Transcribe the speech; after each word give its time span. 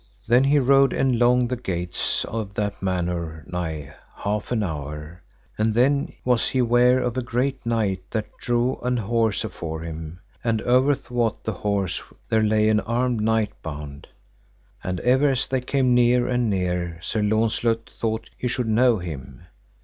Then 0.27 0.45
he 0.45 0.57
rode 0.57 0.93
endlong 0.93 1.47
the 1.47 1.55
gates 1.55 2.25
of 2.25 2.55
that 2.55 2.81
manor 2.81 3.43
nigh 3.47 3.93
half 4.15 4.51
an 4.51 4.63
hour. 4.63 5.21
And 5.59 5.75
then 5.75 6.13
was 6.25 6.49
he 6.49 6.61
ware 6.63 6.99
of 6.99 7.17
a 7.17 7.21
great 7.21 7.63
knight 7.67 8.01
that 8.09 8.25
drove 8.39 8.79
an 8.83 8.97
horse 8.97 9.43
afore 9.43 9.81
him, 9.83 10.19
and 10.43 10.59
overthwart 10.63 11.43
the 11.43 11.53
horse 11.53 12.01
there 12.29 12.41
lay 12.41 12.67
an 12.69 12.79
armed 12.79 13.21
knight 13.21 13.51
bound. 13.61 14.07
And 14.83 14.99
ever 15.01 15.29
as 15.29 15.45
they 15.45 15.61
came 15.61 15.93
near 15.93 16.27
and 16.27 16.49
near, 16.49 16.97
Sir 17.03 17.21
Launcelot 17.21 17.87
thought 17.95 18.31
he 18.35 18.47
should 18.47 18.67
know 18.67 18.97
him. 18.97 19.43